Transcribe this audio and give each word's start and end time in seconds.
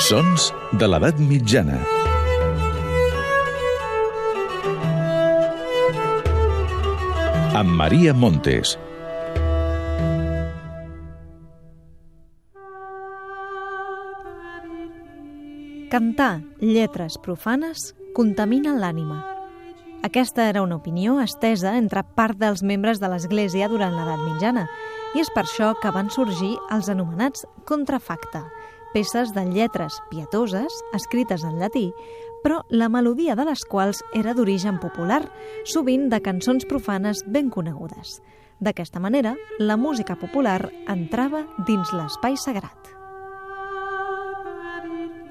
Sons 0.00 0.46
de 0.80 0.86
l'edat 0.88 1.18
mitjana. 1.20 1.76
Amb 7.60 7.74
Maria 7.76 8.14
Montes. 8.16 8.72
Cantar 15.92 16.40
lletres 16.64 17.18
profanes 17.20 17.90
contamina 18.16 18.72
l'ànima. 18.80 19.20
Aquesta 20.00 20.48
era 20.48 20.62
una 20.64 20.80
opinió 20.80 21.18
estesa 21.20 21.74
entre 21.76 22.06
part 22.16 22.40
dels 22.40 22.64
membres 22.64 23.04
de 23.04 23.12
l'Església 23.12 23.68
durant 23.68 23.92
l'edat 23.92 24.24
mitjana, 24.24 24.64
i 25.12 25.20
és 25.20 25.28
per 25.34 25.44
això 25.44 25.74
que 25.82 25.92
van 25.92 26.08
sorgir 26.08 26.54
els 26.72 26.88
anomenats 26.88 27.44
contrafacta, 27.68 28.46
peces 28.92 29.34
de 29.34 29.44
lletres 29.46 30.00
pietoses 30.10 30.74
escrites 30.96 31.44
en 31.44 31.58
llatí, 31.58 31.90
però 32.42 32.62
la 32.68 32.88
melodia 32.88 33.36
de 33.36 33.44
les 33.44 33.64
quals 33.68 34.02
era 34.16 34.34
d'origen 34.34 34.80
popular, 34.80 35.22
sovint 35.64 36.08
de 36.10 36.20
cançons 36.24 36.66
profanes 36.66 37.24
ben 37.26 37.50
conegudes. 37.50 38.20
D'aquesta 38.60 39.00
manera, 39.00 39.34
la 39.58 39.76
música 39.76 40.16
popular 40.20 40.70
entrava 40.88 41.46
dins 41.66 41.92
l'espai 41.96 42.36
sagrat. 42.36 42.90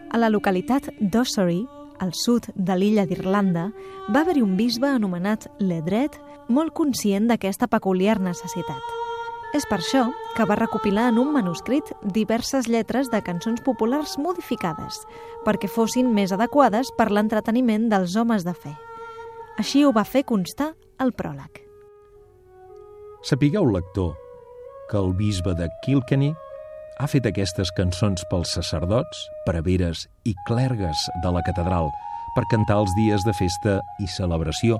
A 0.09 0.17
la 0.17 0.29
localitat 0.33 0.89
d'Ossory, 0.99 1.61
al 1.99 2.15
sud 2.17 2.49
de 2.55 2.77
l'illa 2.79 3.05
d'Irlanda, 3.05 3.69
va 4.09 4.23
haver-hi 4.23 4.41
un 4.41 4.55
bisbe 4.57 4.89
anomenat 4.89 5.49
Ledred, 5.59 6.17
molt 6.49 6.73
conscient 6.73 7.29
d'aquesta 7.29 7.69
peculiar 7.69 8.17
necessitat. 8.19 8.98
És 9.55 9.65
per 9.65 9.79
això 9.79 10.03
que 10.37 10.45
va 10.45 10.57
recopilar 10.59 11.07
en 11.09 11.17
un 11.17 11.31
manuscrit 11.33 11.87
diverses 12.03 12.67
lletres 12.69 13.09
de 13.09 13.21
cançons 13.25 13.63
populars 13.65 14.17
modificades, 14.21 15.01
perquè 15.45 15.69
fossin 15.71 16.11
més 16.13 16.33
adequades 16.35 16.91
per 16.97 17.09
l'entreteniment 17.09 17.87
dels 17.89 18.13
homes 18.15 18.45
de 18.45 18.53
fe. 18.53 18.75
Així 19.57 19.81
ho 19.83 19.93
va 19.95 20.05
fer 20.05 20.21
constar 20.23 20.75
el 21.01 21.15
pròleg. 21.17 21.63
Sapigueu, 23.25 23.65
lector, 23.73 24.13
que 24.91 24.99
el 25.01 25.15
bisbe 25.17 25.55
de 25.57 25.67
Kilkenny 25.83 26.29
ha 26.99 27.07
fet 27.07 27.25
aquestes 27.25 27.71
cançons 27.75 28.21
pels 28.29 28.53
sacerdots, 28.53 29.25
preveres 29.47 30.05
i 30.29 30.35
clergues 30.47 31.07
de 31.23 31.33
la 31.33 31.41
catedral 31.47 31.89
per 32.35 32.45
cantar 32.51 32.77
els 32.83 32.93
dies 32.95 33.25
de 33.25 33.33
festa 33.33 33.79
i 33.99 34.07
celebració, 34.13 34.77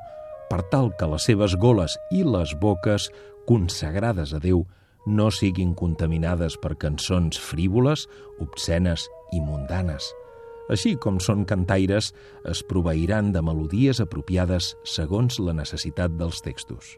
per 0.50 0.62
tal 0.72 0.92
que 1.00 1.10
les 1.10 1.26
seves 1.30 1.56
goles 1.62 1.96
i 2.14 2.24
les 2.24 2.54
boques, 2.62 3.10
consagrades 3.50 4.36
a 4.38 4.40
Déu, 4.44 4.68
no 5.10 5.32
siguin 5.34 5.74
contaminades 5.74 6.60
per 6.62 6.76
cançons 6.78 7.40
frívoles, 7.42 8.06
obscenes 8.44 9.08
i 9.34 9.42
mundanes. 9.42 10.12
Així 10.70 10.94
com 11.02 11.18
són 11.18 11.48
cantaires, 11.50 12.12
es 12.46 12.62
proveiran 12.70 13.32
de 13.34 13.42
melodies 13.42 14.04
apropiades 14.04 14.76
segons 14.86 15.40
la 15.42 15.56
necessitat 15.58 16.14
dels 16.20 16.44
textos. 16.46 16.94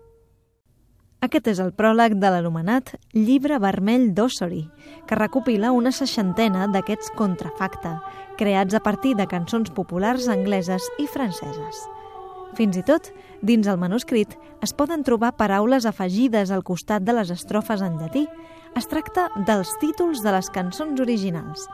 Aquest 1.23 1.47
és 1.53 1.61
el 1.63 1.71
pròleg 1.77 2.17
de 2.19 2.33
l'anomenat 2.33 2.95
Llibre 3.13 3.61
Vermell 3.61 4.09
d'Ossory, 4.17 4.65
que 5.07 5.19
recopila 5.19 5.71
una 5.71 5.93
seixantena 5.95 6.67
d'aquests 6.73 7.13
contrafacta, 7.15 7.99
creats 8.41 8.75
a 8.75 8.83
partir 8.83 9.15
de 9.15 9.29
cançons 9.29 9.71
populars 9.71 10.27
angleses 10.27 10.89
i 10.99 11.07
franceses. 11.07 11.85
Fins 12.57 12.75
i 12.77 12.83
tot, 12.83 13.11
dins 13.41 13.67
el 13.71 13.79
manuscrit, 13.79 14.33
es 14.63 14.73
poden 14.75 15.05
trobar 15.07 15.37
paraules 15.39 15.87
afegides 15.87 16.51
al 16.51 16.65
costat 16.67 17.05
de 17.07 17.15
les 17.15 17.31
estrofes 17.31 17.81
en 17.81 17.97
llatí. 18.01 18.25
Es 18.75 18.87
tracta 18.91 19.29
dels 19.47 19.71
títols 19.79 20.21
de 20.23 20.35
les 20.35 20.51
cançons 20.51 20.99
originals. 20.99 21.67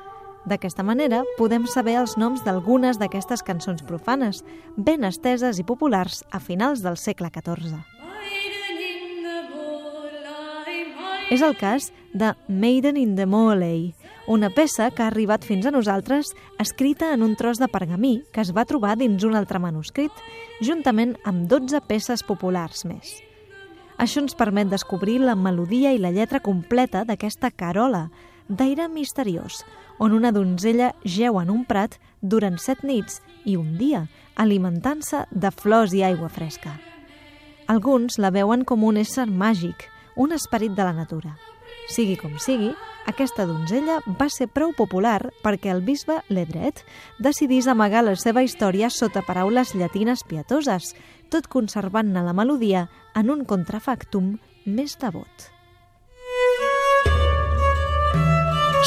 D'aquesta 0.47 0.85
manera, 0.85 1.23
podem 1.35 1.65
saber 1.67 1.97
els 1.99 2.15
noms 2.15 2.45
d'algunes 2.45 3.01
d'aquestes 3.01 3.43
cançons 3.43 3.83
profanes, 3.83 4.43
ben 4.77 5.03
esteses 5.03 5.59
i 5.59 5.65
populars 5.67 6.23
a 6.31 6.39
finals 6.39 6.85
del 6.85 6.95
segle 6.95 7.33
XIV. 7.33 7.81
És 11.27 11.41
el 11.43 11.57
cas 11.59 11.89
de 12.15 12.31
Maiden 12.47 12.95
in 12.95 13.17
the 13.17 13.25
Moley, 13.27 13.91
una 14.27 14.49
peça 14.51 14.89
que 14.91 15.03
ha 15.03 15.07
arribat 15.07 15.45
fins 15.47 15.65
a 15.65 15.71
nosaltres 15.71 16.33
escrita 16.59 17.13
en 17.15 17.23
un 17.23 17.37
tros 17.39 17.61
de 17.63 17.69
pergamí 17.71 18.25
que 18.35 18.43
es 18.43 18.51
va 18.51 18.67
trobar 18.67 18.97
dins 18.99 19.23
un 19.23 19.37
altre 19.39 19.59
manuscrit, 19.63 20.11
juntament 20.59 21.15
amb 21.23 21.47
12 21.47 21.79
peces 21.87 22.25
populars 22.27 22.83
més. 22.85 23.21
Això 23.97 24.21
ens 24.21 24.35
permet 24.37 24.67
descobrir 24.69 25.17
la 25.23 25.37
melodia 25.39 25.93
i 25.95 25.97
la 25.97 26.11
lletra 26.11 26.41
completa 26.43 27.05
d'aquesta 27.07 27.49
carola, 27.55 28.09
d'aire 28.47 28.89
misteriós, 28.91 29.63
on 29.97 30.13
una 30.13 30.33
donzella 30.35 30.91
geu 31.03 31.39
en 31.39 31.49
un 31.49 31.63
prat 31.65 31.95
durant 32.21 32.59
set 32.59 32.83
nits 32.83 33.21
i 33.45 33.55
un 33.55 33.77
dia, 33.79 34.05
alimentant-se 34.35 35.23
de 35.31 35.51
flors 35.55 35.95
i 35.95 36.03
aigua 36.03 36.29
fresca. 36.29 36.75
Alguns 37.67 38.19
la 38.19 38.29
veuen 38.31 38.67
com 38.67 38.83
un 38.83 38.99
ésser 38.99 39.25
màgic, 39.27 39.87
un 40.15 40.35
esperit 40.35 40.75
de 40.75 40.83
la 40.83 40.93
natura. 40.93 41.33
Sigui 41.87 42.15
com 42.19 42.37
sigui, 42.39 42.73
aquesta 43.07 43.45
donzella 43.47 44.01
va 44.19 44.27
ser 44.29 44.49
prou 44.51 44.73
popular 44.75 45.31
perquè 45.43 45.71
el 45.71 45.81
bisbe 45.81 46.19
Ledret 46.29 46.83
decidís 47.23 47.69
amagar 47.71 48.03
la 48.03 48.15
seva 48.19 48.43
història 48.43 48.89
sota 48.91 49.23
paraules 49.23 49.73
llatines 49.75 50.25
pietoses, 50.27 50.93
tot 51.31 51.47
conservant-ne 51.47 52.23
la 52.23 52.35
melodia 52.35 52.87
en 53.15 53.31
un 53.31 53.45
contrafactum 53.47 54.35
més 54.65 54.97
devot. 54.99 55.47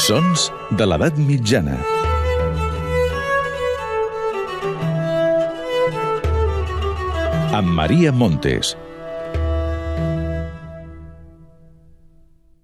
Sons 0.01 0.47
de 0.77 0.85
l'edat 0.87 1.17
mitjana. 1.19 1.75
Amb 7.51 7.67
Maria 7.75 8.13
Montes. 8.15 8.77